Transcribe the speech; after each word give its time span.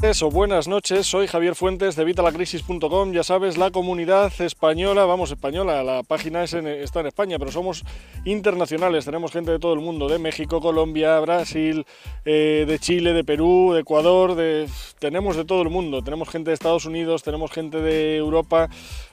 o 0.00 0.30
buenas 0.30 0.68
noches, 0.68 1.08
soy 1.08 1.26
Javier 1.26 1.56
Fuentes 1.56 1.96
de 1.96 2.04
Vitalacrisis.com, 2.04 3.12
ya 3.12 3.24
sabes, 3.24 3.58
la 3.58 3.72
comunidad 3.72 4.32
española, 4.40 5.04
vamos, 5.04 5.32
española, 5.32 5.82
la 5.82 6.04
página 6.04 6.44
es 6.44 6.54
está 6.54 7.00
en 7.00 7.08
España, 7.08 7.36
pero 7.36 7.50
somos 7.50 7.84
internacionales, 8.24 9.04
tenemos 9.04 9.32
gente 9.32 9.50
de 9.50 9.58
todo 9.58 9.74
el 9.74 9.80
mundo, 9.80 10.08
de 10.08 10.20
México, 10.20 10.60
Colombia, 10.60 11.18
Brasil, 11.18 11.84
eh, 12.24 12.64
de 12.66 12.78
Chile, 12.78 13.12
de 13.12 13.24
Perú, 13.24 13.72
de 13.74 13.80
Ecuador, 13.80 14.36
de, 14.36 14.68
tenemos 14.98 15.36
de 15.36 15.44
todo 15.44 15.62
el 15.62 15.70
mundo, 15.70 16.02
tenemos 16.02 16.28
gente 16.28 16.50
de 16.50 16.54
Estados 16.54 16.84
Unidos, 16.84 17.22
tenemos 17.22 17.50
gente 17.50 17.80
de 17.80 18.16
Europa, 18.16 18.68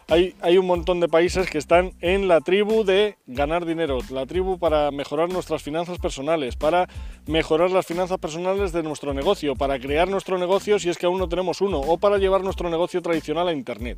hay, 0.08 0.58
un 0.58 0.68
montón 0.68 1.00
de 1.00 1.08
países 1.08 1.50
que 1.50 1.58
están 1.58 1.94
en 2.02 2.28
la 2.28 2.42
tribu 2.42 2.84
de 2.84 3.18
ganar 3.26 3.66
dinero, 3.66 4.00
la 4.12 4.26
tribu 4.26 4.60
para 4.60 4.92
mejorar 4.92 5.30
nuestras 5.30 5.64
finanzas 5.64 5.98
personales, 5.98 6.56
para 6.56 6.88
mejorar 7.26 7.72
las 7.72 7.86
finanzas 7.86 8.20
personales 8.20 8.72
de 8.72 8.84
nuestro 8.84 9.14
negocio, 9.14 9.56
para 9.56 9.80
crear 9.80 10.08
nuestro 10.08 10.38
negocio 10.38 10.78
si 10.78 10.90
es 10.90 10.98
que 10.98 11.08
aún 11.08 11.18
no 11.18 11.30
tenemos 11.30 11.62
uno, 11.62 11.80
o 11.80 11.98
para 11.98 12.18
llevar 12.18 12.44
nuestro 12.44 12.70
negocio 12.70 13.02
tradicional 13.02 13.48
a 13.48 13.54
Internet. 13.54 13.98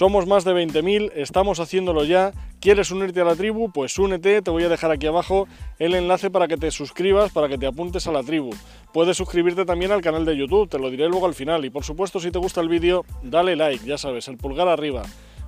Somos 0.00 0.26
más 0.26 0.44
de 0.44 0.54
20.000, 0.54 1.12
estamos 1.14 1.60
haciéndolo 1.60 2.04
ya. 2.04 2.32
¿Quieres 2.58 2.90
unirte 2.90 3.20
a 3.20 3.24
la 3.24 3.36
tribu? 3.36 3.70
Pues 3.70 3.98
únete, 3.98 4.40
te 4.40 4.50
voy 4.50 4.64
a 4.64 4.70
dejar 4.70 4.90
aquí 4.90 5.06
abajo 5.06 5.46
el 5.78 5.94
enlace 5.94 6.30
para 6.30 6.48
que 6.48 6.56
te 6.56 6.70
suscribas, 6.70 7.32
para 7.32 7.50
que 7.50 7.58
te 7.58 7.66
apuntes 7.66 8.06
a 8.06 8.10
la 8.10 8.22
tribu. 8.22 8.48
Puedes 8.94 9.18
suscribirte 9.18 9.66
también 9.66 9.92
al 9.92 10.00
canal 10.00 10.24
de 10.24 10.38
YouTube, 10.38 10.70
te 10.70 10.78
lo 10.78 10.88
diré 10.88 11.06
luego 11.10 11.26
al 11.26 11.34
final. 11.34 11.66
Y 11.66 11.68
por 11.68 11.84
supuesto, 11.84 12.18
si 12.18 12.30
te 12.30 12.38
gusta 12.38 12.62
el 12.62 12.70
vídeo, 12.70 13.04
dale 13.22 13.56
like, 13.56 13.84
ya 13.84 13.98
sabes, 13.98 14.26
el 14.28 14.38
pulgar 14.38 14.68
arriba. 14.68 15.02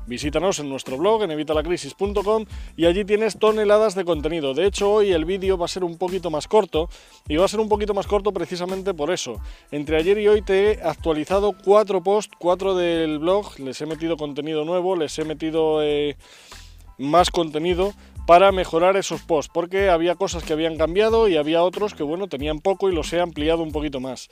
Visítanos 0.07 0.59
en 0.59 0.69
nuestro 0.69 0.97
blog 0.97 1.23
en 1.23 1.31
evitalacrisis.com 1.31 2.45
y 2.77 2.87
allí 2.87 3.05
tienes 3.05 3.39
toneladas 3.39 3.95
de 3.95 4.05
contenido. 4.05 4.53
De 4.53 4.67
hecho, 4.67 4.91
hoy 4.93 5.13
el 5.13 5.25
vídeo 5.25 5.57
va 5.57 5.67
a 5.67 5.69
ser 5.69 5.85
un 5.85 5.97
poquito 5.97 6.31
más 6.31 6.49
corto 6.49 6.89
y 7.29 7.37
va 7.37 7.45
a 7.45 7.49
ser 7.49 7.61
un 7.61 7.69
poquito 7.69 7.95
más 7.95 8.07
corto 8.07 8.33
precisamente 8.33 8.95
por 8.95 9.13
eso. 9.13 9.41
Entre 9.71 9.97
ayer 9.97 10.19
y 10.19 10.29
hoy 10.29 10.43
te 10.43 10.73
he 10.73 10.83
actualizado 10.83 11.53
cuatro 11.65 12.03
posts, 12.03 12.35
cuatro 12.39 12.75
del 12.75 13.21
blog, 13.21 13.59
les 13.61 13.81
he 13.81 13.87
metido 13.87 14.17
contenido 14.17 14.65
nuevo, 14.65 14.97
les 14.97 15.17
he 15.19 15.25
metido 15.25 15.83
eh, 15.83 16.17
más 16.99 17.31
contenido 17.31 17.93
para 18.27 18.53
mejorar 18.53 18.97
esos 18.97 19.23
posts, 19.23 19.51
porque 19.53 19.89
había 19.89 20.15
cosas 20.15 20.43
que 20.43 20.53
habían 20.53 20.77
cambiado 20.77 21.29
y 21.29 21.37
había 21.37 21.63
otros 21.63 21.95
que 21.95 22.03
bueno, 22.03 22.29
tenían 22.29 22.59
poco 22.59 22.89
y 22.89 22.95
los 22.95 23.13
he 23.13 23.21
ampliado 23.21 23.63
un 23.63 23.73
poquito 23.73 24.01
más. 24.01 24.29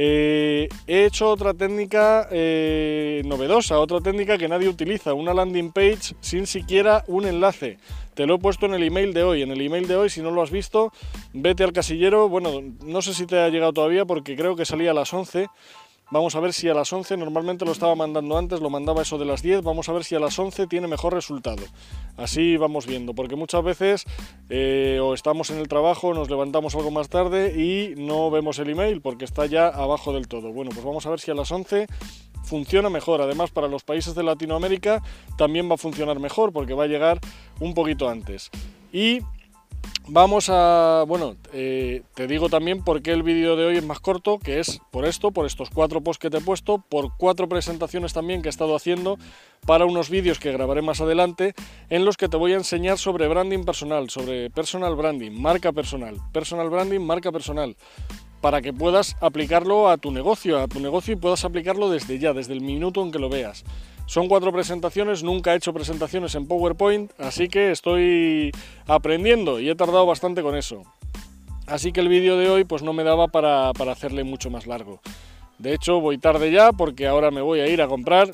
Eh, 0.00 0.68
he 0.86 1.06
hecho 1.06 1.28
otra 1.28 1.54
técnica 1.54 2.28
eh, 2.30 3.20
novedosa, 3.24 3.80
otra 3.80 4.00
técnica 4.00 4.38
que 4.38 4.46
nadie 4.46 4.68
utiliza, 4.68 5.12
una 5.12 5.34
landing 5.34 5.72
page 5.72 6.14
sin 6.20 6.46
siquiera 6.46 7.02
un 7.08 7.26
enlace. 7.26 7.78
Te 8.14 8.24
lo 8.24 8.36
he 8.36 8.38
puesto 8.38 8.66
en 8.66 8.74
el 8.74 8.84
email 8.84 9.12
de 9.12 9.24
hoy. 9.24 9.42
En 9.42 9.50
el 9.50 9.60
email 9.60 9.88
de 9.88 9.96
hoy, 9.96 10.08
si 10.08 10.22
no 10.22 10.30
lo 10.30 10.40
has 10.40 10.52
visto, 10.52 10.92
vete 11.32 11.64
al 11.64 11.72
casillero. 11.72 12.28
Bueno, 12.28 12.62
no 12.84 13.02
sé 13.02 13.12
si 13.12 13.26
te 13.26 13.40
ha 13.40 13.48
llegado 13.48 13.72
todavía 13.72 14.04
porque 14.04 14.36
creo 14.36 14.54
que 14.54 14.64
salía 14.64 14.92
a 14.92 14.94
las 14.94 15.12
11 15.12 15.48
Vamos 16.10 16.34
a 16.34 16.40
ver 16.40 16.54
si 16.54 16.70
a 16.70 16.74
las 16.74 16.90
11, 16.90 17.18
normalmente 17.18 17.66
lo 17.66 17.72
estaba 17.72 17.94
mandando 17.94 18.38
antes, 18.38 18.60
lo 18.60 18.70
mandaba 18.70 19.02
eso 19.02 19.18
de 19.18 19.26
las 19.26 19.42
10, 19.42 19.62
vamos 19.62 19.90
a 19.90 19.92
ver 19.92 20.04
si 20.04 20.14
a 20.14 20.20
las 20.20 20.38
11 20.38 20.66
tiene 20.66 20.88
mejor 20.88 21.12
resultado. 21.12 21.62
Así 22.16 22.56
vamos 22.56 22.86
viendo, 22.86 23.14
porque 23.14 23.36
muchas 23.36 23.62
veces 23.62 24.04
eh, 24.48 25.00
o 25.02 25.12
estamos 25.12 25.50
en 25.50 25.58
el 25.58 25.68
trabajo, 25.68 26.14
nos 26.14 26.30
levantamos 26.30 26.74
algo 26.74 26.90
más 26.90 27.10
tarde 27.10 27.62
y 27.62 27.94
no 28.00 28.30
vemos 28.30 28.58
el 28.58 28.70
email 28.70 29.02
porque 29.02 29.26
está 29.26 29.44
ya 29.44 29.68
abajo 29.68 30.14
del 30.14 30.28
todo. 30.28 30.50
Bueno, 30.50 30.70
pues 30.72 30.82
vamos 30.82 31.04
a 31.04 31.10
ver 31.10 31.20
si 31.20 31.30
a 31.30 31.34
las 31.34 31.52
11 31.52 31.86
funciona 32.42 32.88
mejor. 32.88 33.20
Además, 33.20 33.50
para 33.50 33.68
los 33.68 33.84
países 33.84 34.14
de 34.14 34.22
Latinoamérica 34.22 35.02
también 35.36 35.68
va 35.70 35.74
a 35.74 35.78
funcionar 35.78 36.18
mejor 36.20 36.54
porque 36.54 36.72
va 36.72 36.84
a 36.84 36.88
llegar 36.88 37.20
un 37.60 37.74
poquito 37.74 38.08
antes. 38.08 38.50
Y 38.94 39.20
Vamos 40.10 40.48
a, 40.48 41.04
bueno, 41.06 41.36
eh, 41.52 42.00
te 42.14 42.26
digo 42.26 42.48
también 42.48 42.82
por 42.82 43.02
qué 43.02 43.12
el 43.12 43.22
vídeo 43.22 43.56
de 43.56 43.66
hoy 43.66 43.76
es 43.76 43.84
más 43.84 44.00
corto, 44.00 44.38
que 44.38 44.58
es 44.58 44.80
por 44.90 45.04
esto, 45.04 45.32
por 45.32 45.44
estos 45.44 45.68
cuatro 45.68 46.00
posts 46.00 46.18
que 46.18 46.30
te 46.30 46.38
he 46.38 46.40
puesto, 46.40 46.78
por 46.78 47.14
cuatro 47.18 47.46
presentaciones 47.46 48.14
también 48.14 48.40
que 48.40 48.48
he 48.48 48.50
estado 48.50 48.74
haciendo 48.74 49.18
para 49.66 49.84
unos 49.84 50.08
vídeos 50.08 50.38
que 50.38 50.50
grabaré 50.50 50.80
más 50.80 51.02
adelante, 51.02 51.52
en 51.90 52.06
los 52.06 52.16
que 52.16 52.30
te 52.30 52.38
voy 52.38 52.54
a 52.54 52.56
enseñar 52.56 52.96
sobre 52.96 53.28
branding 53.28 53.64
personal, 53.64 54.08
sobre 54.08 54.48
personal 54.48 54.96
branding, 54.96 55.32
marca 55.32 55.72
personal, 55.72 56.16
personal 56.32 56.70
branding, 56.70 57.00
marca 57.00 57.30
personal, 57.30 57.76
para 58.40 58.62
que 58.62 58.72
puedas 58.72 59.14
aplicarlo 59.20 59.90
a 59.90 59.98
tu 59.98 60.10
negocio, 60.10 60.58
a 60.58 60.68
tu 60.68 60.80
negocio 60.80 61.12
y 61.12 61.16
puedas 61.16 61.44
aplicarlo 61.44 61.90
desde 61.90 62.18
ya, 62.18 62.32
desde 62.32 62.54
el 62.54 62.62
minuto 62.62 63.02
en 63.02 63.12
que 63.12 63.18
lo 63.18 63.28
veas. 63.28 63.62
Son 64.08 64.26
cuatro 64.26 64.50
presentaciones, 64.52 65.22
nunca 65.22 65.52
he 65.52 65.56
hecho 65.58 65.74
presentaciones 65.74 66.34
en 66.34 66.48
PowerPoint, 66.48 67.12
así 67.20 67.48
que 67.48 67.70
estoy 67.70 68.52
aprendiendo 68.86 69.60
y 69.60 69.68
he 69.68 69.74
tardado 69.74 70.06
bastante 70.06 70.40
con 70.40 70.56
eso. 70.56 70.82
Así 71.66 71.92
que 71.92 72.00
el 72.00 72.08
vídeo 72.08 72.38
de 72.38 72.48
hoy 72.48 72.64
pues 72.64 72.82
no 72.82 72.94
me 72.94 73.04
daba 73.04 73.28
para, 73.28 73.74
para 73.74 73.92
hacerle 73.92 74.24
mucho 74.24 74.48
más 74.48 74.66
largo. 74.66 75.02
De 75.58 75.74
hecho 75.74 76.00
voy 76.00 76.16
tarde 76.16 76.50
ya 76.50 76.72
porque 76.72 77.06
ahora 77.06 77.30
me 77.30 77.42
voy 77.42 77.60
a 77.60 77.68
ir 77.68 77.82
a 77.82 77.86
comprar 77.86 78.30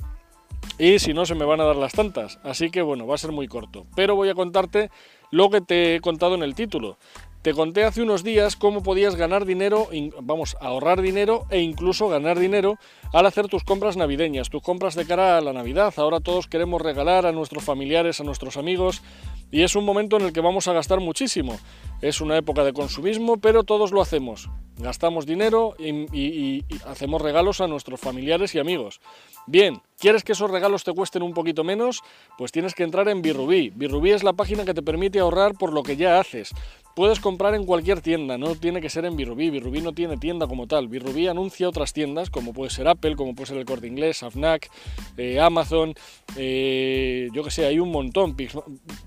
y 0.78 1.00
si 1.00 1.12
no 1.12 1.26
se 1.26 1.34
me 1.34 1.44
van 1.44 1.60
a 1.60 1.64
dar 1.64 1.74
las 1.74 1.92
tantas. 1.92 2.38
Así 2.44 2.70
que 2.70 2.80
bueno, 2.80 3.08
va 3.08 3.16
a 3.16 3.18
ser 3.18 3.32
muy 3.32 3.48
corto. 3.48 3.84
Pero 3.96 4.14
voy 4.14 4.28
a 4.28 4.34
contarte 4.34 4.90
lo 5.32 5.50
que 5.50 5.60
te 5.60 5.96
he 5.96 6.00
contado 6.00 6.36
en 6.36 6.44
el 6.44 6.54
título. 6.54 6.98
Te 7.44 7.52
conté 7.52 7.84
hace 7.84 8.00
unos 8.00 8.24
días 8.24 8.56
cómo 8.56 8.82
podías 8.82 9.16
ganar 9.16 9.44
dinero, 9.44 9.88
vamos, 10.22 10.56
ahorrar 10.62 11.02
dinero 11.02 11.44
e 11.50 11.60
incluso 11.60 12.08
ganar 12.08 12.38
dinero 12.38 12.78
al 13.12 13.26
hacer 13.26 13.48
tus 13.48 13.64
compras 13.64 13.98
navideñas, 13.98 14.48
tus 14.48 14.62
compras 14.62 14.94
de 14.94 15.04
cara 15.04 15.36
a 15.36 15.42
la 15.42 15.52
Navidad. 15.52 15.92
Ahora 15.98 16.20
todos 16.20 16.46
queremos 16.46 16.80
regalar 16.80 17.26
a 17.26 17.32
nuestros 17.32 17.62
familiares, 17.62 18.18
a 18.18 18.24
nuestros 18.24 18.56
amigos 18.56 19.02
y 19.50 19.62
es 19.62 19.76
un 19.76 19.84
momento 19.84 20.16
en 20.16 20.22
el 20.22 20.32
que 20.32 20.40
vamos 20.40 20.68
a 20.68 20.72
gastar 20.72 21.00
muchísimo. 21.00 21.58
Es 22.00 22.22
una 22.22 22.38
época 22.38 22.64
de 22.64 22.72
consumismo, 22.72 23.36
pero 23.36 23.62
todos 23.62 23.92
lo 23.92 24.00
hacemos. 24.00 24.48
Gastamos 24.76 25.24
dinero 25.24 25.76
y, 25.78 26.64
hacemos 26.86 27.22
regalos 27.22 27.60
a 27.60 27.68
nuestros 27.68 28.00
familiares 28.00 28.54
y 28.54 28.58
amigos. 28.58 29.00
Bien, 29.46 29.80
¿quieres 29.98 30.24
que 30.24 30.32
esos 30.32 30.50
regalos 30.50 30.82
te 30.82 30.92
cuesten 30.92 31.22
un 31.22 31.32
poquito 31.32 31.62
menos? 31.62 32.02
Pues 32.36 32.50
tienes 32.50 32.74
que 32.74 32.82
entrar 32.82 33.08
en 33.08 33.22
Birrubí. 33.22 33.70
Birrubí 33.70 34.10
es 34.10 34.24
la 34.24 34.32
página 34.32 34.64
que 34.64 34.74
te 34.74 34.82
permite 34.82 35.20
ahorrar 35.20 35.54
por 35.54 35.72
lo 35.72 35.84
que 35.84 35.96
ya 35.96 36.18
haces. 36.18 36.50
Puedes 36.96 37.20
comprar 37.20 37.54
en 37.54 37.66
cualquier 37.66 38.00
tienda, 38.00 38.36
no 38.36 38.56
tiene 38.56 38.80
que 38.80 38.88
ser 38.90 39.04
en 39.04 39.16
Birrubí. 39.16 39.50
Birrubí 39.50 39.80
no 39.80 39.92
tiene 39.92 40.16
tienda 40.16 40.48
como 40.48 40.66
tal. 40.66 40.88
Birrubí 40.88 41.28
anuncia 41.28 41.68
otras 41.68 41.92
tiendas, 41.92 42.30
como 42.30 42.52
puede 42.52 42.70
ser 42.70 42.88
Apple, 42.88 43.14
como 43.14 43.34
puede 43.34 43.48
ser 43.48 43.58
el 43.58 43.64
Corte 43.64 43.86
Inglés, 43.86 44.24
Afnac, 44.24 44.68
eh, 45.16 45.38
Amazon, 45.38 45.94
eh, 46.36 47.28
yo 47.32 47.44
que 47.44 47.50
sé, 47.52 47.66
hay 47.66 47.78
un 47.78 47.92
montón, 47.92 48.36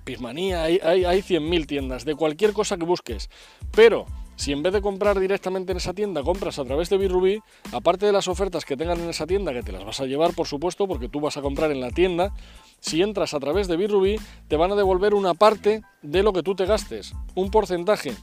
Pismanía, 0.06 0.64
hay, 0.64 0.80
hay, 0.82 1.04
hay 1.04 1.22
100.000 1.22 1.66
tiendas, 1.66 2.06
de 2.06 2.16
cualquier 2.16 2.54
cosa 2.54 2.78
que 2.78 2.86
busques. 2.86 3.30
Pero 3.72 4.06
si 4.38 4.52
en 4.52 4.62
vez 4.64 4.72
de 4.72 4.82
comprar 4.82 5.20
directamente 5.20 5.72
en 5.72 5.80
esa 5.80 5.94
tienda, 5.94 6.22
compras 6.24 6.60
a 6.60 6.64
través 6.64 6.90
de 6.90 6.98
Birrubí, 6.98 7.42
aparte 7.74 8.06
de 8.06 8.12
las 8.12 8.28
ofertas 8.28 8.66
que 8.66 8.78
tengan 8.78 9.00
en 9.02 9.10
esa 9.10 9.26
tienda, 9.26 9.52
que 9.52 9.64
te 9.64 9.72
las 9.72 9.84
vas 9.84 10.00
a 10.00 10.06
llevar, 10.06 10.34
por 10.34 10.48
supuesto, 10.48 10.88
porque 10.88 11.10
tú 11.10 11.20
vas 11.20 11.38
a 11.38 11.42
comprar 11.42 11.72
en 11.72 11.82
la 11.82 11.90
tienda, 11.90 12.34
si 12.80 13.02
entras 13.02 13.34
a 13.34 13.40
través 13.40 13.68
de 13.68 13.78
Birrubí, 13.78 14.18
te 14.48 14.56
van 14.56 14.72
a 14.72 14.76
devolver 14.76 15.16
una 15.16 15.34
parte 15.34 15.82
de 16.04 16.24
lo 16.24 16.34
que 16.34 16.44
tú 16.44 16.54
te 16.56 16.68
gastes, 16.68 17.14
un 17.34 17.50
porcentaje. 17.50 18.14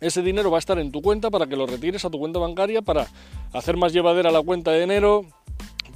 Ese 0.00 0.22
dinero 0.22 0.50
va 0.50 0.56
a 0.56 0.58
estar 0.58 0.78
en 0.78 0.90
tu 0.90 1.02
cuenta 1.02 1.30
para 1.30 1.46
que 1.46 1.56
lo 1.56 1.66
retires 1.66 2.04
a 2.04 2.10
tu 2.10 2.18
cuenta 2.18 2.38
bancaria 2.38 2.80
para 2.80 3.06
hacer 3.52 3.76
más 3.76 3.92
llevadera 3.92 4.30
la 4.30 4.42
cuenta 4.42 4.70
de 4.70 4.82
enero, 4.82 5.26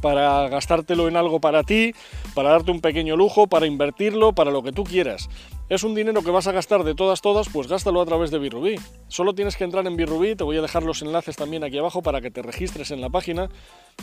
para 0.02 0.48
gastártelo 0.48 1.08
en 1.08 1.16
algo 1.16 1.40
para 1.40 1.62
ti, 1.62 1.92
para 2.34 2.50
darte 2.50 2.70
un 2.70 2.80
pequeño 2.80 3.16
lujo, 3.16 3.46
para 3.46 3.66
invertirlo, 3.66 4.32
para 4.34 4.50
lo 4.50 4.62
que 4.62 4.72
tú 4.72 4.84
quieras. 4.84 5.28
Es 5.70 5.84
un 5.84 5.94
dinero 5.94 6.24
que 6.24 6.32
vas 6.32 6.48
a 6.48 6.52
gastar 6.52 6.82
de 6.82 6.96
todas, 6.96 7.20
todas, 7.20 7.48
pues 7.48 7.68
gástalo 7.68 8.00
a 8.00 8.04
través 8.04 8.32
de 8.32 8.40
Birrubí. 8.40 8.74
Solo 9.06 9.36
tienes 9.36 9.54
que 9.54 9.62
entrar 9.62 9.86
en 9.86 9.96
Birrubí, 9.96 10.34
te 10.34 10.42
voy 10.42 10.56
a 10.56 10.62
dejar 10.62 10.82
los 10.82 11.00
enlaces 11.00 11.36
también 11.36 11.62
aquí 11.62 11.78
abajo 11.78 12.02
para 12.02 12.20
que 12.20 12.32
te 12.32 12.42
registres 12.42 12.90
en 12.90 13.00
la 13.00 13.08
página. 13.08 13.48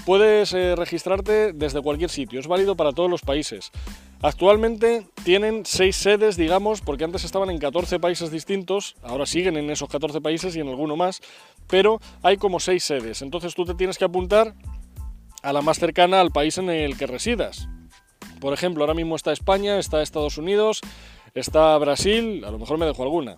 Puedes 0.06 0.53
eh, 0.53 0.77
registrarte 0.77 1.51
desde 1.51 1.81
cualquier 1.81 2.09
sitio, 2.09 2.39
es 2.39 2.47
válido 2.47 2.77
para 2.77 2.94
todos 2.94 3.09
los 3.09 3.19
países. 3.19 3.72
Actualmente 4.22 5.07
tienen 5.25 5.66
seis 5.66 5.97
sedes, 5.97 6.38
digamos, 6.38 6.79
porque 6.79 7.03
antes 7.03 7.25
estaban 7.25 7.50
en 7.50 7.57
14 7.57 8.00
países 8.00 8.31
distintos, 8.31 8.95
ahora 9.03 9.25
siguen 9.25 9.57
en 9.57 9.69
esos 9.69 9.89
14 9.89 10.21
países 10.21 10.56
y 10.56 10.62
en 10.62 10.69
alguno 10.69 10.95
más, 10.95 11.19
pero 11.68 12.00
hay 12.24 12.38
como 12.38 12.62
seis 12.62 12.86
sedes. 12.86 13.21
Entonces 13.21 13.56
tú 13.56 13.65
te 13.65 13.75
tienes 13.75 13.97
que 13.97 14.06
apuntar 14.06 14.53
a 15.44 15.51
la 15.51 15.62
más 15.62 15.80
cercana 15.80 16.21
al 16.21 16.31
país 16.31 16.57
en 16.59 16.69
el 16.69 16.97
que 16.97 17.07
residas. 17.07 17.68
Por 18.39 18.53
ejemplo, 18.53 18.83
ahora 18.83 18.94
mismo 18.94 19.18
está 19.18 19.33
España, 19.33 19.80
está 19.80 20.01
Estados 20.01 20.38
Unidos, 20.38 20.81
está 21.33 21.77
Brasil, 21.77 22.44
a 22.45 22.51
lo 22.51 22.59
mejor 22.59 22.77
me 22.77 22.85
dejo 22.85 23.03
alguna. 23.03 23.38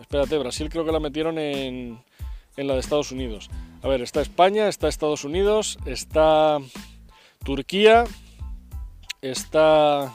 Espérate, 0.00 0.38
Brasil 0.38 0.68
creo 0.68 0.84
que 0.84 0.92
la 0.92 1.00
metieron 1.00 1.38
en, 1.38 2.02
en 2.56 2.66
la 2.66 2.74
de 2.74 2.80
Estados 2.80 3.12
Unidos. 3.12 3.50
A 3.82 3.88
ver, 3.88 4.02
está 4.02 4.20
España, 4.20 4.68
está 4.68 4.88
Estados 4.88 5.24
Unidos, 5.24 5.78
está 5.86 6.58
Turquía, 7.44 8.04
está... 9.22 10.12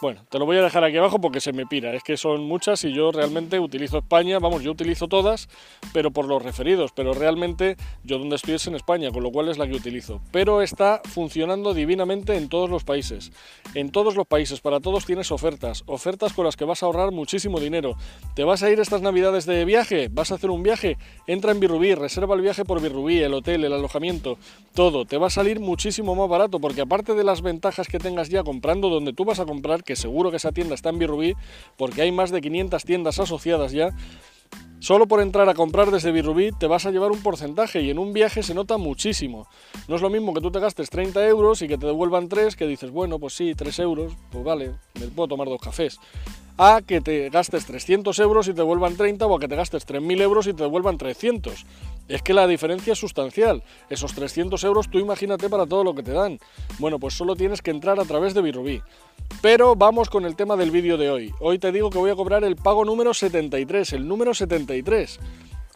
Bueno, 0.00 0.24
te 0.30 0.38
lo 0.38 0.46
voy 0.46 0.56
a 0.56 0.62
dejar 0.62 0.82
aquí 0.82 0.96
abajo 0.96 1.20
porque 1.20 1.42
se 1.42 1.52
me 1.52 1.66
pira. 1.66 1.92
Es 1.92 2.02
que 2.02 2.16
son 2.16 2.44
muchas 2.44 2.84
y 2.84 2.92
yo 2.94 3.12
realmente 3.12 3.60
utilizo 3.60 3.98
España. 3.98 4.38
Vamos, 4.38 4.62
yo 4.62 4.70
utilizo 4.70 5.08
todas, 5.08 5.50
pero 5.92 6.10
por 6.10 6.26
los 6.26 6.42
referidos. 6.42 6.90
Pero 6.92 7.12
realmente 7.12 7.76
yo 8.02 8.18
donde 8.18 8.36
estoy 8.36 8.54
es 8.54 8.66
en 8.66 8.76
España, 8.76 9.10
con 9.10 9.22
lo 9.22 9.30
cual 9.30 9.50
es 9.50 9.58
la 9.58 9.66
que 9.66 9.74
utilizo. 9.74 10.22
Pero 10.32 10.62
está 10.62 11.02
funcionando 11.04 11.74
divinamente 11.74 12.34
en 12.38 12.48
todos 12.48 12.70
los 12.70 12.82
países. 12.82 13.30
En 13.74 13.90
todos 13.90 14.16
los 14.16 14.26
países, 14.26 14.62
para 14.62 14.80
todos 14.80 15.04
tienes 15.04 15.30
ofertas. 15.32 15.82
Ofertas 15.84 16.32
con 16.32 16.46
las 16.46 16.56
que 16.56 16.64
vas 16.64 16.82
a 16.82 16.86
ahorrar 16.86 17.12
muchísimo 17.12 17.60
dinero. 17.60 17.94
¿Te 18.34 18.44
vas 18.44 18.62
a 18.62 18.70
ir 18.70 18.80
estas 18.80 19.02
navidades 19.02 19.44
de 19.44 19.66
viaje? 19.66 20.08
¿Vas 20.10 20.32
a 20.32 20.36
hacer 20.36 20.48
un 20.48 20.62
viaje? 20.62 20.96
Entra 21.26 21.52
en 21.52 21.60
Birrubí, 21.60 21.94
reserva 21.94 22.34
el 22.36 22.40
viaje 22.40 22.64
por 22.64 22.80
Birrubí, 22.80 23.18
el 23.18 23.34
hotel, 23.34 23.64
el 23.64 23.74
alojamiento, 23.74 24.38
todo. 24.72 25.04
Te 25.04 25.18
va 25.18 25.26
a 25.26 25.30
salir 25.30 25.60
muchísimo 25.60 26.14
más 26.14 26.28
barato 26.30 26.58
porque 26.58 26.80
aparte 26.80 27.14
de 27.14 27.22
las 27.22 27.42
ventajas 27.42 27.86
que 27.86 27.98
tengas 27.98 28.30
ya 28.30 28.42
comprando 28.42 28.88
donde 28.88 29.12
tú 29.12 29.26
vas 29.26 29.40
a 29.40 29.44
comprar, 29.44 29.84
que 29.90 29.96
seguro 29.96 30.30
que 30.30 30.36
esa 30.36 30.52
tienda 30.52 30.76
está 30.76 30.90
en 30.90 31.00
Birrubí, 31.00 31.34
porque 31.76 32.02
hay 32.02 32.12
más 32.12 32.30
de 32.30 32.40
500 32.40 32.84
tiendas 32.84 33.18
asociadas 33.18 33.72
ya. 33.72 33.90
Solo 34.78 35.08
por 35.08 35.20
entrar 35.20 35.48
a 35.48 35.54
comprar 35.54 35.90
desde 35.90 36.12
Birrubí 36.12 36.52
te 36.52 36.68
vas 36.68 36.86
a 36.86 36.92
llevar 36.92 37.10
un 37.10 37.20
porcentaje 37.20 37.82
y 37.82 37.90
en 37.90 37.98
un 37.98 38.12
viaje 38.12 38.44
se 38.44 38.54
nota 38.54 38.78
muchísimo. 38.78 39.48
No 39.88 39.96
es 39.96 40.02
lo 40.02 40.08
mismo 40.08 40.32
que 40.32 40.40
tú 40.40 40.52
te 40.52 40.60
gastes 40.60 40.90
30 40.90 41.26
euros 41.26 41.60
y 41.62 41.66
que 41.66 41.76
te 41.76 41.86
devuelvan 41.86 42.28
3, 42.28 42.54
que 42.54 42.68
dices, 42.68 42.92
bueno, 42.92 43.18
pues 43.18 43.34
sí, 43.34 43.52
3 43.56 43.80
euros, 43.80 44.12
pues 44.30 44.44
vale, 44.44 44.74
me 44.94 45.08
puedo 45.08 45.26
tomar 45.26 45.48
dos 45.48 45.60
cafés 45.60 45.98
a 46.62 46.82
que 46.82 47.00
te 47.00 47.30
gastes 47.30 47.64
300 47.64 48.18
euros 48.18 48.46
y 48.46 48.50
te 48.50 48.58
devuelvan 48.58 48.94
30 48.94 49.24
o 49.24 49.34
a 49.34 49.40
que 49.40 49.48
te 49.48 49.56
gastes 49.56 49.86
3.000 49.86 50.20
euros 50.20 50.46
y 50.46 50.52
te 50.52 50.62
devuelvan 50.62 50.98
300. 50.98 51.64
Es 52.06 52.20
que 52.20 52.34
la 52.34 52.46
diferencia 52.46 52.92
es 52.92 52.98
sustancial. 52.98 53.62
Esos 53.88 54.12
300 54.12 54.62
euros 54.64 54.90
tú 54.90 54.98
imagínate 54.98 55.48
para 55.48 55.64
todo 55.64 55.84
lo 55.84 55.94
que 55.94 56.02
te 56.02 56.12
dan. 56.12 56.38
Bueno, 56.78 56.98
pues 56.98 57.14
solo 57.14 57.34
tienes 57.34 57.62
que 57.62 57.70
entrar 57.70 57.98
a 57.98 58.04
través 58.04 58.34
de 58.34 58.42
Birrubí. 58.42 58.82
Pero 59.40 59.74
vamos 59.74 60.10
con 60.10 60.26
el 60.26 60.36
tema 60.36 60.54
del 60.56 60.70
vídeo 60.70 60.98
de 60.98 61.10
hoy. 61.10 61.32
Hoy 61.40 61.58
te 61.58 61.72
digo 61.72 61.88
que 61.88 61.96
voy 61.96 62.10
a 62.10 62.14
cobrar 62.14 62.44
el 62.44 62.56
pago 62.56 62.84
número 62.84 63.14
73, 63.14 63.94
el 63.94 64.06
número 64.06 64.34
73. 64.34 65.18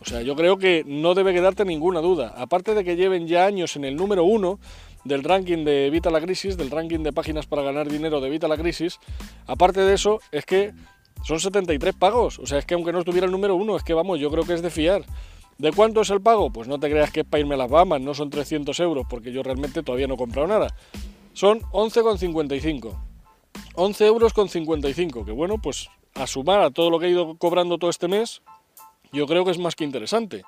O 0.02 0.04
sea, 0.04 0.20
yo 0.20 0.36
creo 0.36 0.58
que 0.58 0.84
no 0.86 1.14
debe 1.14 1.32
quedarte 1.32 1.64
ninguna 1.64 2.02
duda. 2.02 2.34
Aparte 2.36 2.74
de 2.74 2.84
que 2.84 2.96
lleven 2.96 3.26
ya 3.26 3.46
años 3.46 3.74
en 3.76 3.86
el 3.86 3.96
número 3.96 4.24
1, 4.24 4.58
del 5.04 5.22
ranking 5.22 5.64
de 5.64 5.86
Evita 5.86 6.10
la 6.10 6.20
Crisis, 6.20 6.56
del 6.56 6.70
ranking 6.70 7.00
de 7.00 7.12
páginas 7.12 7.46
para 7.46 7.62
ganar 7.62 7.88
dinero 7.88 8.20
de 8.20 8.28
Evita 8.28 8.48
la 8.48 8.56
Crisis. 8.56 8.98
Aparte 9.46 9.80
de 9.80 9.94
eso, 9.94 10.20
es 10.32 10.44
que 10.44 10.72
son 11.24 11.40
73 11.40 11.94
pagos. 11.94 12.38
O 12.38 12.46
sea, 12.46 12.58
es 12.58 12.66
que 12.66 12.74
aunque 12.74 12.92
no 12.92 13.00
estuviera 13.00 13.26
el 13.26 13.32
número 13.32 13.54
uno, 13.54 13.76
es 13.76 13.82
que 13.82 13.94
vamos, 13.94 14.18
yo 14.20 14.30
creo 14.30 14.44
que 14.44 14.54
es 14.54 14.62
de 14.62 14.70
fiar. 14.70 15.04
¿De 15.58 15.72
cuánto 15.72 16.00
es 16.00 16.10
el 16.10 16.20
pago? 16.20 16.50
Pues 16.50 16.68
no 16.68 16.80
te 16.80 16.90
creas 16.90 17.10
que 17.10 17.20
es 17.20 17.26
para 17.26 17.40
irme 17.40 17.54
a 17.54 17.58
las 17.58 17.70
Bahamas, 17.70 18.00
no 18.00 18.12
son 18.14 18.28
300 18.28 18.78
euros, 18.80 19.06
porque 19.08 19.30
yo 19.30 19.42
realmente 19.42 19.82
todavía 19.82 20.06
no 20.06 20.14
he 20.14 20.18
comprado 20.18 20.48
nada. 20.48 20.74
Son 21.32 21.60
11,55. 21.60 22.96
11 23.76 24.06
euros 24.06 24.32
con 24.32 24.48
55, 24.48 25.24
que 25.24 25.32
bueno, 25.32 25.58
pues 25.58 25.88
a 26.14 26.26
sumar 26.26 26.60
a 26.60 26.70
todo 26.70 26.90
lo 26.90 26.98
que 26.98 27.06
he 27.06 27.10
ido 27.10 27.36
cobrando 27.36 27.78
todo 27.78 27.90
este 27.90 28.08
mes, 28.08 28.42
yo 29.12 29.26
creo 29.26 29.44
que 29.44 29.50
es 29.50 29.58
más 29.58 29.76
que 29.76 29.84
interesante. 29.84 30.42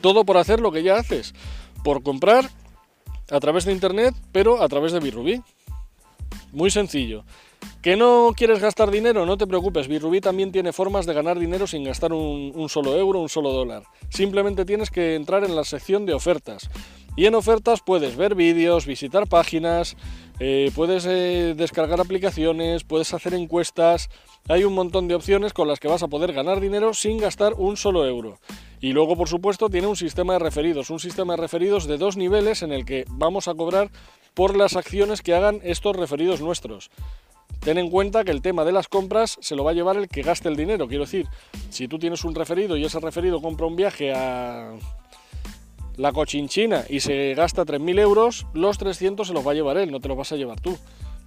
Todo 0.00 0.24
por 0.24 0.36
hacer 0.36 0.60
lo 0.60 0.72
que 0.72 0.82
ya 0.82 0.96
haces, 0.96 1.34
por 1.84 2.02
comprar 2.02 2.50
a 3.30 3.40
través 3.40 3.64
de 3.64 3.72
internet, 3.72 4.14
pero 4.32 4.62
a 4.62 4.68
través 4.68 4.92
de 4.92 5.00
Birrubí. 5.00 5.42
Muy 6.52 6.70
sencillo. 6.70 7.24
¿Que 7.82 7.96
no 7.96 8.32
quieres 8.36 8.60
gastar 8.60 8.90
dinero? 8.90 9.26
No 9.26 9.36
te 9.36 9.46
preocupes, 9.46 9.88
Birrubí 9.88 10.20
también 10.20 10.52
tiene 10.52 10.72
formas 10.72 11.06
de 11.06 11.14
ganar 11.14 11.38
dinero 11.38 11.66
sin 11.66 11.84
gastar 11.84 12.12
un, 12.12 12.68
solo 12.68 12.96
euro, 12.96 13.20
un 13.20 13.28
solo 13.28 13.52
dólar. 13.52 13.84
Simplemente 14.08 14.64
tienes 14.64 14.90
que 14.90 15.14
entrar 15.14 15.44
en 15.44 15.54
la 15.54 15.64
sección 15.64 16.06
de 16.06 16.14
ofertas. 16.14 16.68
Y 17.16 17.26
en 17.26 17.34
ofertas 17.34 17.80
puedes 17.84 18.16
ver 18.16 18.34
vídeos, 18.34 18.86
visitar 18.86 19.26
páginas, 19.26 19.96
eh, 20.38 20.70
puedes 20.74 21.06
eh, 21.06 21.54
descargar 21.56 22.00
aplicaciones, 22.00 22.84
puedes 22.84 23.14
hacer 23.14 23.34
encuestas. 23.34 24.10
Hay 24.48 24.64
un 24.64 24.74
montón 24.74 25.08
de 25.08 25.14
opciones 25.14 25.52
con 25.52 25.66
las 25.66 25.80
que 25.80 25.88
vas 25.88 26.02
a 26.02 26.08
poder 26.08 26.32
ganar 26.32 26.60
dinero 26.60 26.92
sin 26.92 27.18
gastar 27.18 27.54
un 27.54 27.76
solo 27.76 28.06
euro. 28.06 28.38
Y 28.80 28.92
luego, 28.92 29.16
por 29.16 29.28
supuesto, 29.28 29.68
tiene 29.68 29.86
un 29.86 29.96
sistema 29.96 30.34
de 30.34 30.38
referidos, 30.38 30.90
un 30.90 31.00
sistema 31.00 31.34
de 31.34 31.42
referidos 31.42 31.86
de 31.86 31.98
dos 31.98 32.16
niveles 32.16 32.62
en 32.62 32.72
el 32.72 32.84
que 32.84 33.04
vamos 33.08 33.48
a 33.48 33.54
cobrar 33.54 33.90
por 34.34 34.56
las 34.56 34.76
acciones 34.76 35.22
que 35.22 35.34
hagan 35.34 35.60
estos 35.62 35.96
referidos 35.96 36.40
nuestros. 36.40 36.90
Ten 37.60 37.78
en 37.78 37.90
cuenta 37.90 38.22
que 38.22 38.32
el 38.32 38.42
tema 38.42 38.64
de 38.64 38.72
las 38.72 38.86
compras 38.86 39.38
se 39.40 39.56
lo 39.56 39.64
va 39.64 39.70
a 39.70 39.74
llevar 39.74 39.96
el 39.96 40.08
que 40.08 40.22
gaste 40.22 40.48
el 40.48 40.56
dinero. 40.56 40.88
Quiero 40.88 41.04
decir, 41.04 41.26
si 41.70 41.88
tú 41.88 41.98
tienes 41.98 42.22
un 42.24 42.34
referido 42.34 42.76
y 42.76 42.84
ese 42.84 43.00
referido 43.00 43.40
compra 43.40 43.66
un 43.66 43.76
viaje 43.76 44.12
a 44.12 44.74
la 45.96 46.12
cochinchina 46.12 46.84
y 46.88 47.00
se 47.00 47.34
gasta 47.34 47.64
3.000 47.64 47.98
euros, 47.98 48.46
los 48.52 48.76
300 48.76 49.26
se 49.26 49.32
los 49.32 49.46
va 49.46 49.52
a 49.52 49.54
llevar 49.54 49.78
él, 49.78 49.90
no 49.90 50.00
te 50.00 50.08
los 50.08 50.18
vas 50.18 50.32
a 50.32 50.36
llevar 50.36 50.60
tú 50.60 50.76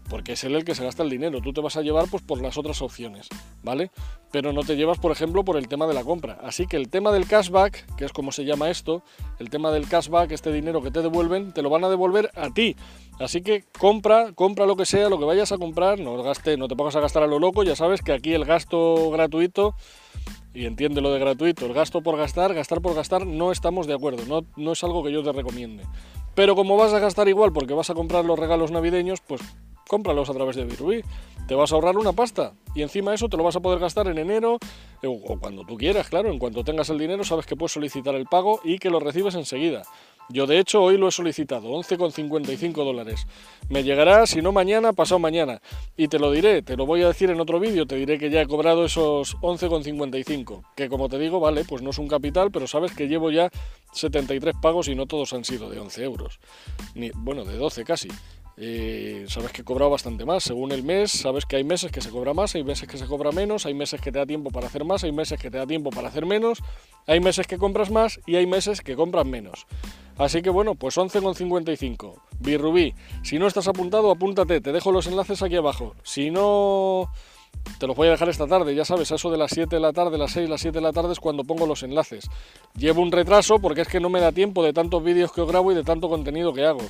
porque 0.10 0.34
es 0.34 0.44
él 0.44 0.56
el 0.56 0.66
que 0.66 0.76
se 0.76 0.84
gasta 0.84 1.04
el 1.04 1.10
dinero. 1.10 1.42
Tú 1.42 1.54
te 1.54 1.62
vas 1.62 1.78
a 1.78 1.82
llevar 1.82 2.06
pues 2.10 2.24
por 2.24 2.42
las 2.42 2.58
otras 2.58 2.82
opciones, 2.82 3.28
¿vale? 3.64 3.92
Pero 4.32 4.54
no 4.54 4.64
te 4.64 4.76
llevas, 4.76 5.00
por 5.00 5.12
ejemplo, 5.12 5.44
por 5.46 5.58
el 5.58 5.68
tema 5.68 5.88
de 5.88 5.94
la 5.94 6.04
compra. 6.04 6.40
Así 6.44 6.68
que 6.68 6.78
el 6.78 6.90
tema 6.90 7.12
del 7.12 7.28
cashback, 7.28 7.96
que 7.96 8.06
es 8.06 8.12
como 8.12 8.32
se 8.32 8.46
llama 8.46 8.70
esto, 8.70 9.04
el 9.40 9.50
tema 9.50 9.72
del 9.72 9.88
cashback, 9.88 10.32
este 10.32 10.52
dinero 10.52 10.82
que 10.82 10.92
te 10.92 11.02
devuelven, 11.02 11.54
te 11.54 11.62
lo 11.62 11.70
van 11.70 11.84
a 11.84 11.90
devolver 11.90 12.32
a 12.36 12.50
ti. 12.50 12.76
Así 13.20 13.42
que 13.42 13.64
compra, 13.78 14.32
compra 14.34 14.66
lo 14.66 14.76
que 14.76 14.86
sea, 14.86 15.10
lo 15.10 15.20
que 15.20 15.26
vayas 15.26 15.52
a 15.52 15.58
comprar, 15.58 16.00
no 16.00 16.22
gaste, 16.24 16.58
no 16.58 16.68
te 16.68 16.76
pongas 16.76 16.96
a 16.96 17.02
gastar 17.02 17.24
a 17.24 17.28
lo 17.28 17.40
loco, 17.40 17.64
ya 17.64 17.76
sabes 17.76 18.02
que 18.02 18.14
aquí 18.14 18.34
el 18.34 18.46
gasto 18.46 19.12
gratuito 19.12 19.76
y 20.54 20.66
entiende 20.66 21.02
lo 21.02 21.12
de 21.12 21.20
gratuito, 21.20 21.66
el 21.66 21.74
gasto 21.74 22.02
por 22.02 22.18
gastar, 22.18 22.54
gastar 22.54 22.82
por 22.82 22.96
gastar, 22.96 23.26
no 23.28 23.52
estamos 23.52 23.88
de 23.88 23.94
acuerdo, 23.94 24.26
no, 24.26 24.46
no 24.56 24.72
es 24.72 24.84
algo 24.84 25.04
que 25.04 25.12
yo 25.12 25.22
te 25.22 25.32
recomiende. 25.32 25.84
Pero 26.34 26.56
como 26.56 26.78
vas 26.78 26.94
a 26.94 27.00
gastar 27.00 27.28
igual 27.28 27.52
porque 27.52 27.74
vas 27.74 27.90
a 27.90 27.94
comprar 27.94 28.24
los 28.24 28.40
regalos 28.40 28.72
navideños, 28.72 29.20
pues 29.20 29.42
cómpralos 29.90 30.30
a 30.30 30.34
través 30.34 30.56
de 30.56 30.66
Birubí. 30.66 31.02
Te 31.48 31.56
vas 31.56 31.72
a 31.72 31.76
ahorrar 31.76 31.98
una 31.98 32.14
pasta 32.14 32.54
y 32.76 32.84
encima 32.84 33.14
eso 33.14 33.28
te 33.28 33.36
lo 33.36 33.44
vas 33.44 33.56
a 33.56 33.60
poder 33.60 33.80
gastar 33.80 34.08
en 34.08 34.20
enero 34.20 34.60
o 35.04 35.40
cuando 35.40 35.66
tú 35.66 35.78
quieras, 35.78 36.08
claro. 36.08 36.30
En 36.30 36.38
cuanto 36.38 36.64
tengas 36.64 36.90
el 36.92 37.00
dinero 37.00 37.24
sabes 37.24 37.48
que 37.48 37.56
puedes 37.56 37.72
solicitar 37.72 38.14
el 38.14 38.28
pago 38.28 38.62
y 38.64 38.78
que 38.78 38.92
lo 38.92 39.00
recibes 39.00 39.34
enseguida. 39.34 39.82
Yo 40.32 40.46
de 40.46 40.60
hecho 40.60 40.84
hoy 40.84 40.96
lo 41.00 41.08
he 41.08 41.12
solicitado, 41.12 41.70
11,55 41.70 42.86
dólares. 42.86 43.26
Me 43.68 43.84
llegará, 43.84 44.28
si 44.28 44.44
no 44.44 44.52
mañana, 44.52 44.94
pasado 44.94 45.18
mañana. 45.18 45.60
Y 45.98 46.08
te 46.08 46.20
lo 46.20 46.32
diré, 46.32 46.62
te 46.62 46.78
lo 46.78 46.86
voy 46.86 47.02
a 47.02 47.08
decir 47.08 47.32
en 47.32 47.42
otro 47.42 47.60
vídeo, 47.60 47.88
te 47.88 47.96
diré 47.96 48.20
que 48.20 48.30
ya 48.30 48.44
he 48.44 48.48
cobrado 48.48 48.86
esos 48.86 49.38
11,55. 49.38 50.66
Que 50.76 50.88
como 50.88 51.10
te 51.10 51.18
digo, 51.18 51.40
vale, 51.40 51.66
pues 51.66 51.82
no 51.82 51.90
es 51.90 51.98
un 51.98 52.08
capital, 52.08 52.52
pero 52.52 52.68
sabes 52.68 52.92
que 52.92 53.08
llevo 53.08 53.32
ya 53.32 53.50
73 53.94 54.54
pagos 54.62 54.88
y 54.88 54.94
no 54.94 55.08
todos 55.08 55.34
han 55.34 55.44
sido 55.46 55.68
de 55.68 55.80
11 55.80 56.04
euros. 56.04 56.40
Ni, 56.94 57.10
bueno, 57.16 57.44
de 57.44 57.58
12 57.58 57.84
casi. 57.84 58.10
Eh, 58.62 59.24
sabes 59.30 59.54
que 59.54 59.62
he 59.62 59.64
cobrado 59.64 59.90
bastante 59.90 60.26
más 60.26 60.44
según 60.44 60.74
el 60.74 60.84
mes, 60.84 61.12
sabes 61.12 61.46
que 61.46 61.56
hay 61.56 61.64
meses 61.64 61.94
que 61.94 62.02
se 62.02 62.10
cobra 62.10 62.34
más, 62.34 62.56
hay 62.56 62.64
meses 62.66 62.90
que 62.90 62.98
se 62.98 63.06
cobra 63.06 63.32
menos, 63.32 63.66
hay 63.66 63.74
meses 63.74 64.02
que 64.02 64.12
te 64.12 64.20
da 64.20 64.26
tiempo 64.26 64.50
para 64.50 64.68
hacer 64.68 64.84
más, 64.84 65.06
hay 65.06 65.14
meses 65.14 65.40
que 65.40 65.50
te 65.50 65.58
da 65.58 65.66
tiempo 65.66 65.92
para 65.92 66.10
hacer 66.10 66.26
menos, 66.26 66.60
hay 67.08 67.22
meses 67.22 67.48
que 67.48 67.58
compras 67.58 67.90
más 67.90 68.20
y 68.28 68.36
hay 68.36 68.46
meses 68.48 68.82
que 68.82 68.98
compras 68.98 69.26
menos. 69.26 69.66
Así 70.18 70.42
que 70.42 70.50
bueno, 70.50 70.76
pues 70.76 70.98
11,55. 70.98 72.16
Birrubí, 72.42 72.94
si 73.24 73.40
no 73.40 73.48
estás 73.48 73.70
apuntado, 73.70 74.12
apúntate, 74.12 74.60
te 74.60 74.74
dejo 74.74 74.92
los 74.92 75.08
enlaces 75.08 75.42
aquí 75.42 75.56
abajo. 75.56 75.96
Si 76.04 76.30
no, 76.30 77.10
te 77.80 77.88
los 77.88 77.96
voy 77.96 78.10
a 78.10 78.12
dejar 78.12 78.28
esta 78.28 78.46
tarde, 78.46 78.76
ya 78.76 78.84
sabes, 78.84 79.10
eso 79.12 79.32
de 79.32 79.38
las 79.38 79.52
7 79.52 79.74
de 79.74 79.80
la 79.80 79.94
tarde, 79.94 80.18
las 80.18 80.34
6, 80.34 80.50
las 80.50 80.60
7 80.60 80.80
de 80.80 80.82
la 80.82 80.92
tarde 80.92 81.14
es 81.14 81.22
cuando 81.22 81.46
pongo 81.46 81.66
los 81.66 81.84
enlaces. 81.84 82.30
Llevo 82.76 83.02
un 83.02 83.14
retraso 83.14 83.60
porque 83.60 83.82
es 83.82 83.88
que 83.88 84.02
no 84.02 84.10
me 84.10 84.20
da 84.20 84.34
tiempo 84.34 84.62
de 84.62 84.74
tantos 84.74 85.02
vídeos 85.02 85.32
que 85.32 85.46
grabo 85.46 85.72
y 85.72 85.76
de 85.76 85.84
tanto 85.86 86.10
contenido 86.10 86.52
que 86.52 86.66
hago. 86.66 86.82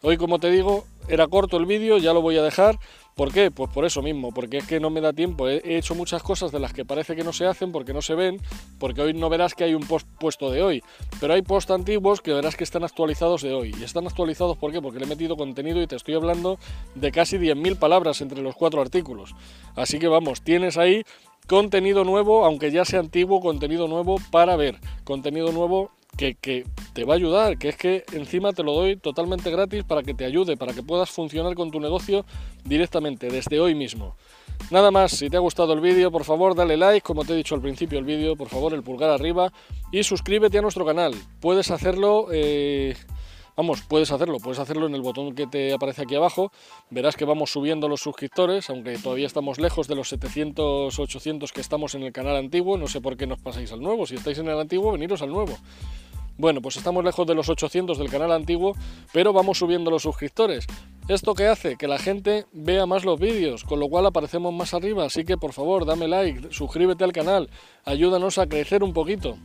Hoy, 0.00 0.16
como 0.16 0.38
te 0.38 0.50
digo, 0.50 0.84
era 1.08 1.26
corto 1.26 1.56
el 1.56 1.66
vídeo, 1.66 1.98
ya 1.98 2.12
lo 2.12 2.22
voy 2.22 2.36
a 2.36 2.42
dejar. 2.42 2.78
¿Por 3.16 3.32
qué? 3.32 3.50
Pues 3.50 3.68
por 3.72 3.84
eso 3.84 4.00
mismo, 4.00 4.30
porque 4.30 4.58
es 4.58 4.66
que 4.66 4.78
no 4.78 4.90
me 4.90 5.00
da 5.00 5.12
tiempo. 5.12 5.48
He 5.48 5.76
hecho 5.76 5.96
muchas 5.96 6.22
cosas 6.22 6.52
de 6.52 6.60
las 6.60 6.72
que 6.72 6.84
parece 6.84 7.16
que 7.16 7.24
no 7.24 7.32
se 7.32 7.46
hacen 7.46 7.72
porque 7.72 7.92
no 7.92 8.00
se 8.00 8.14
ven, 8.14 8.40
porque 8.78 9.02
hoy 9.02 9.12
no 9.12 9.28
verás 9.28 9.54
que 9.54 9.64
hay 9.64 9.74
un 9.74 9.84
post 9.84 10.06
puesto 10.20 10.52
de 10.52 10.62
hoy, 10.62 10.84
pero 11.20 11.34
hay 11.34 11.42
post 11.42 11.72
antiguos 11.72 12.20
que 12.20 12.32
verás 12.32 12.54
que 12.54 12.62
están 12.62 12.84
actualizados 12.84 13.42
de 13.42 13.52
hoy. 13.52 13.74
Y 13.76 13.82
están 13.82 14.06
actualizados. 14.06 14.56
Porque 14.56 14.78
le 14.80 15.04
he 15.04 15.08
metido 15.08 15.36
contenido 15.36 15.82
y 15.82 15.88
te 15.88 15.96
estoy 15.96 16.14
hablando 16.14 16.58
de 16.94 17.10
casi 17.10 17.36
10.000 17.36 17.76
palabras 17.76 18.20
entre 18.20 18.40
los 18.40 18.54
cuatro 18.54 18.80
artículos. 18.80 19.34
Así 19.74 19.98
que 19.98 20.06
vamos, 20.06 20.42
tienes 20.42 20.78
ahí 20.78 21.02
contenido 21.48 22.04
nuevo, 22.04 22.44
aunque 22.44 22.70
ya 22.70 22.84
sea 22.84 23.00
antiguo, 23.00 23.40
contenido 23.40 23.88
nuevo 23.88 24.18
para 24.30 24.54
ver, 24.54 24.78
contenido 25.02 25.50
nuevo 25.50 25.90
que, 26.18 26.66
te 26.94 27.04
va 27.04 27.14
a 27.14 27.16
ayudar, 27.16 27.58
que 27.58 27.68
es 27.68 27.76
que 27.76 28.04
encima 28.12 28.52
te 28.52 28.64
lo 28.64 28.72
doy 28.72 28.96
totalmente 28.96 29.50
gratis 29.50 29.84
para 29.84 30.02
que 30.02 30.14
te 30.14 30.24
ayude, 30.24 30.56
para 30.56 30.74
que 30.74 30.82
puedas 30.82 31.10
funcionar 31.10 31.54
con 31.54 31.70
tu 31.70 31.78
negocio 31.78 32.26
directamente, 32.64 33.28
desde 33.28 33.60
hoy 33.60 33.74
mismo. 33.76 34.16
Nada 34.70 34.90
más, 34.90 35.12
si 35.12 35.30
te 35.30 35.36
ha 35.36 35.40
gustado 35.40 35.72
el 35.72 35.80
vídeo, 35.80 36.10
por 36.10 36.24
favor 36.24 36.56
dale 36.56 36.76
like, 36.76 37.02
como 37.02 37.24
te 37.24 37.32
he 37.32 37.36
dicho 37.36 37.54
al 37.54 37.60
principio 37.60 37.98
del 37.98 38.04
vídeo, 38.04 38.36
por 38.36 38.48
favor 38.48 38.74
el 38.74 38.82
pulgar 38.82 39.10
arriba 39.10 39.52
y 39.92 40.02
suscríbete 40.02 40.58
a 40.58 40.62
nuestro 40.62 40.84
canal. 40.84 41.14
Puedes 41.40 41.70
hacerlo... 41.70 42.26
Eh, 42.32 42.96
vamos, 43.56 43.82
puedes 43.82 44.10
hacerlo, 44.10 44.38
puedes 44.38 44.58
hacerlo 44.58 44.86
en 44.86 44.94
el 44.94 45.02
botón 45.02 45.34
que 45.34 45.46
te 45.46 45.72
aparece 45.72 46.02
aquí 46.02 46.16
abajo. 46.16 46.50
Verás 46.90 47.16
que 47.16 47.24
vamos 47.24 47.52
subiendo 47.52 47.88
los 47.88 48.00
suscriptores, 48.00 48.68
aunque 48.70 48.98
todavía 48.98 49.26
estamos 49.26 49.58
lejos 49.58 49.86
de 49.86 49.94
los 49.94 50.08
700, 50.08 50.98
800 50.98 51.52
que 51.52 51.60
estamos 51.60 51.94
en 51.94 52.02
el 52.02 52.12
canal 52.12 52.36
antiguo. 52.36 52.76
No 52.76 52.88
sé 52.88 53.00
por 53.00 53.16
qué 53.16 53.26
nos 53.26 53.40
pasáis 53.40 53.70
al 53.72 53.80
nuevo. 53.80 54.06
Si 54.06 54.16
estáis 54.16 54.38
en 54.38 54.48
el 54.48 54.58
antiguo, 54.58 54.92
veniros 54.92 55.22
al 55.22 55.30
nuevo. 55.30 55.56
Bueno, 56.38 56.62
pues 56.62 56.76
estamos 56.76 57.02
lejos 57.02 57.26
de 57.26 57.34
los 57.34 57.48
800 57.48 57.98
del 57.98 58.10
canal 58.10 58.30
antiguo, 58.30 58.76
pero 59.12 59.32
vamos 59.32 59.58
subiendo 59.58 59.90
los 59.90 60.04
suscriptores. 60.04 60.66
¿Esto 61.08 61.34
qué 61.34 61.48
hace? 61.48 61.76
Que 61.76 61.88
la 61.88 61.98
gente 61.98 62.46
vea 62.52 62.86
más 62.86 63.04
los 63.04 63.18
vídeos, 63.18 63.64
con 63.64 63.80
lo 63.80 63.88
cual 63.88 64.06
aparecemos 64.06 64.54
más 64.54 64.72
arriba. 64.72 65.04
Así 65.04 65.24
que 65.24 65.36
por 65.36 65.52
favor, 65.52 65.84
dame 65.84 66.06
like, 66.06 66.52
suscríbete 66.52 67.02
al 67.02 67.12
canal, 67.12 67.50
ayúdanos 67.84 68.38
a 68.38 68.46
crecer 68.46 68.84
un 68.84 68.92
poquito. 68.92 69.36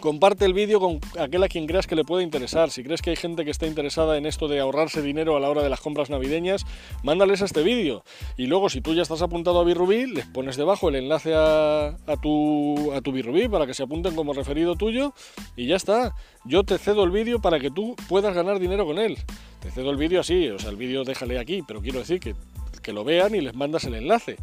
Comparte 0.00 0.44
el 0.44 0.52
vídeo 0.52 0.78
con 0.78 1.00
aquel 1.18 1.42
a 1.42 1.48
quien 1.48 1.66
creas 1.66 1.88
que 1.88 1.96
le 1.96 2.04
pueda 2.04 2.22
interesar. 2.22 2.70
Si 2.70 2.84
crees 2.84 3.02
que 3.02 3.10
hay 3.10 3.16
gente 3.16 3.44
que 3.44 3.50
está 3.50 3.66
interesada 3.66 4.16
en 4.16 4.26
esto 4.26 4.46
de 4.46 4.60
ahorrarse 4.60 5.02
dinero 5.02 5.36
a 5.36 5.40
la 5.40 5.50
hora 5.50 5.62
de 5.62 5.68
las 5.68 5.80
compras 5.80 6.08
navideñas, 6.08 6.64
mándales 7.02 7.40
este 7.40 7.64
vídeo. 7.64 8.04
Y 8.36 8.46
luego, 8.46 8.68
si 8.68 8.80
tú 8.80 8.94
ya 8.94 9.02
estás 9.02 9.22
apuntado 9.22 9.58
a 9.58 9.64
Birrubí, 9.64 10.06
les 10.06 10.24
pones 10.26 10.56
debajo 10.56 10.88
el 10.88 10.94
enlace 10.94 11.34
a, 11.34 11.96
tu, 12.22 12.92
a 12.92 13.00
tu 13.00 13.10
Birrubí 13.10 13.48
para 13.48 13.66
que 13.66 13.74
se 13.74 13.82
apunten 13.82 14.14
como 14.14 14.34
referido 14.34 14.76
tuyo 14.76 15.14
y 15.56 15.66
ya 15.66 15.74
está. 15.74 16.14
Yo 16.44 16.62
te 16.62 16.78
cedo 16.78 17.02
el 17.02 17.10
vídeo 17.10 17.40
para 17.40 17.58
que 17.58 17.70
tú 17.70 17.96
puedas 18.08 18.34
ganar 18.34 18.60
dinero 18.60 18.86
con 18.86 18.98
él. 18.98 19.18
Te 19.60 19.72
cedo 19.72 19.90
el 19.90 19.96
vídeo 19.96 20.20
así, 20.20 20.48
o 20.48 20.60
sea, 20.60 20.70
el 20.70 20.76
vídeo 20.76 21.02
déjale 21.02 21.40
aquí, 21.40 21.62
pero 21.66 21.82
quiero 21.82 21.98
decir 21.98 22.20
que, 22.20 22.36
que 22.82 22.92
lo 22.92 23.02
vean 23.02 23.34
y 23.34 23.40
les 23.40 23.54
mandas 23.54 23.82
el 23.84 23.94
enlace. 23.94 24.36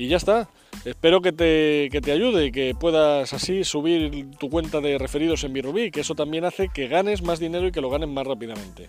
Y 0.00 0.08
ya 0.08 0.16
está. 0.16 0.48
Espero 0.86 1.20
que 1.20 1.30
te, 1.30 1.90
que 1.92 2.00
te 2.00 2.10
ayude 2.10 2.46
y 2.46 2.52
que 2.52 2.74
puedas 2.74 3.34
así 3.34 3.64
subir 3.64 4.30
tu 4.38 4.48
cuenta 4.48 4.80
de 4.80 4.96
referidos 4.96 5.44
en 5.44 5.52
Birubí, 5.52 5.90
que 5.90 6.00
eso 6.00 6.14
también 6.14 6.46
hace 6.46 6.70
que 6.70 6.88
ganes 6.88 7.20
más 7.20 7.38
dinero 7.38 7.66
y 7.66 7.70
que 7.70 7.82
lo 7.82 7.90
ganes 7.90 8.08
más 8.08 8.26
rápidamente. 8.26 8.88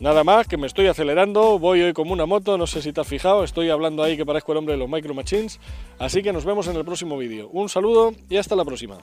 Nada 0.00 0.24
más, 0.24 0.48
que 0.48 0.56
me 0.56 0.66
estoy 0.66 0.88
acelerando, 0.88 1.60
voy 1.60 1.80
hoy 1.80 1.92
como 1.92 2.12
una 2.12 2.26
moto, 2.26 2.58
no 2.58 2.66
sé 2.66 2.82
si 2.82 2.92
te 2.92 3.00
has 3.00 3.06
fijado, 3.06 3.44
estoy 3.44 3.70
hablando 3.70 4.02
ahí 4.02 4.16
que 4.16 4.26
parezco 4.26 4.50
el 4.50 4.58
hombre 4.58 4.74
de 4.74 4.80
los 4.80 4.90
Micro 4.90 5.14
Machines, 5.14 5.60
así 6.00 6.24
que 6.24 6.32
nos 6.32 6.44
vemos 6.44 6.66
en 6.66 6.74
el 6.74 6.84
próximo 6.84 7.16
vídeo. 7.16 7.48
Un 7.52 7.68
saludo 7.68 8.12
y 8.28 8.36
hasta 8.36 8.56
la 8.56 8.64
próxima. 8.64 8.98